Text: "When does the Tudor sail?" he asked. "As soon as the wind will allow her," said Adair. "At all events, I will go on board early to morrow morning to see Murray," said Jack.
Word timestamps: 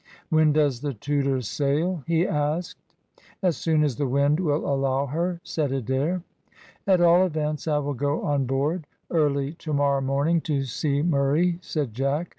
"When 0.31 0.51
does 0.51 0.81
the 0.81 0.95
Tudor 0.95 1.41
sail?" 1.41 2.03
he 2.07 2.25
asked. 2.27 2.79
"As 3.43 3.55
soon 3.55 3.83
as 3.83 3.97
the 3.97 4.07
wind 4.07 4.39
will 4.39 4.65
allow 4.67 5.05
her," 5.05 5.39
said 5.43 5.71
Adair. 5.71 6.23
"At 6.87 7.01
all 7.01 7.23
events, 7.23 7.67
I 7.67 7.77
will 7.77 7.93
go 7.93 8.23
on 8.23 8.47
board 8.47 8.87
early 9.11 9.53
to 9.59 9.73
morrow 9.73 10.01
morning 10.01 10.41
to 10.41 10.63
see 10.63 11.03
Murray," 11.03 11.59
said 11.61 11.93
Jack. 11.93 12.29